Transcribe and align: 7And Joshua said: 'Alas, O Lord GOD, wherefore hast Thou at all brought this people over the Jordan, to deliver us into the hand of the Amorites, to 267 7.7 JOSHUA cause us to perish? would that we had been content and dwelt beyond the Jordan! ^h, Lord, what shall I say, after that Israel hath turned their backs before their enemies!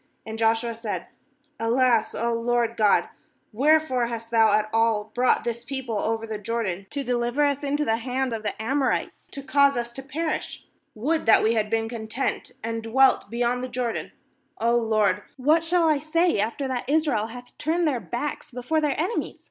7And 0.25 0.39
Joshua 0.39 0.75
said: 0.75 1.05
'Alas, 1.59 2.15
O 2.15 2.33
Lord 2.33 2.75
GOD, 2.75 3.07
wherefore 3.53 4.07
hast 4.07 4.31
Thou 4.31 4.51
at 4.51 4.67
all 4.73 5.11
brought 5.13 5.43
this 5.43 5.63
people 5.63 6.01
over 6.01 6.25
the 6.25 6.39
Jordan, 6.39 6.87
to 6.89 7.03
deliver 7.03 7.45
us 7.45 7.63
into 7.63 7.85
the 7.85 7.97
hand 7.97 8.33
of 8.33 8.41
the 8.41 8.59
Amorites, 8.59 9.27
to 9.29 9.43
267 9.43 9.45
7.7 9.45 9.45
JOSHUA 9.45 9.53
cause 9.53 9.77
us 9.77 9.91
to 9.91 10.01
perish? 10.01 10.65
would 10.95 11.25
that 11.27 11.43
we 11.43 11.53
had 11.53 11.69
been 11.69 11.87
content 11.87 12.53
and 12.63 12.81
dwelt 12.81 13.29
beyond 13.29 13.63
the 13.63 13.69
Jordan! 13.69 14.11
^h, 14.59 14.89
Lord, 14.89 15.21
what 15.37 15.63
shall 15.63 15.87
I 15.87 15.99
say, 15.99 16.39
after 16.39 16.67
that 16.67 16.89
Israel 16.89 17.27
hath 17.27 17.55
turned 17.59 17.87
their 17.87 17.99
backs 17.99 18.49
before 18.49 18.81
their 18.81 18.99
enemies! 18.99 19.39